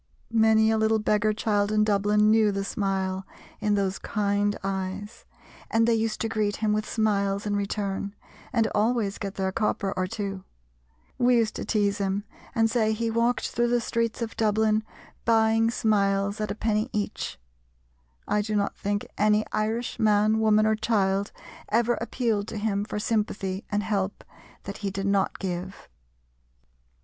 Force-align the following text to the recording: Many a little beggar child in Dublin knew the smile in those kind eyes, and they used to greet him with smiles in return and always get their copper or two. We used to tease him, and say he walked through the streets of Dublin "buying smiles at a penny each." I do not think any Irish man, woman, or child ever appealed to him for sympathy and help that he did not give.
Many 0.33 0.71
a 0.71 0.79
little 0.79 0.97
beggar 0.97 1.31
child 1.31 1.71
in 1.71 1.83
Dublin 1.83 2.31
knew 2.31 2.51
the 2.51 2.63
smile 2.63 3.23
in 3.59 3.75
those 3.75 3.99
kind 3.99 4.57
eyes, 4.63 5.25
and 5.69 5.87
they 5.87 5.93
used 5.93 6.19
to 6.21 6.27
greet 6.27 6.55
him 6.55 6.73
with 6.73 6.89
smiles 6.89 7.45
in 7.45 7.55
return 7.55 8.15
and 8.51 8.67
always 8.73 9.19
get 9.19 9.35
their 9.35 9.51
copper 9.51 9.91
or 9.95 10.07
two. 10.07 10.43
We 11.19 11.35
used 11.37 11.55
to 11.57 11.65
tease 11.65 11.99
him, 11.99 12.23
and 12.55 12.67
say 12.67 12.93
he 12.93 13.11
walked 13.11 13.49
through 13.51 13.67
the 13.67 13.79
streets 13.79 14.23
of 14.23 14.35
Dublin 14.35 14.83
"buying 15.23 15.69
smiles 15.69 16.41
at 16.41 16.49
a 16.49 16.55
penny 16.55 16.89
each." 16.91 17.37
I 18.27 18.41
do 18.41 18.55
not 18.55 18.75
think 18.75 19.05
any 19.19 19.45
Irish 19.51 19.99
man, 19.99 20.39
woman, 20.39 20.65
or 20.65 20.75
child 20.75 21.31
ever 21.69 21.93
appealed 22.01 22.47
to 22.47 22.57
him 22.57 22.85
for 22.85 22.97
sympathy 22.97 23.65
and 23.69 23.83
help 23.83 24.23
that 24.63 24.77
he 24.77 24.89
did 24.89 25.05
not 25.05 25.37
give. 25.37 25.87